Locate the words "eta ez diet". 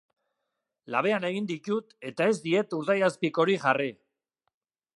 2.11-2.73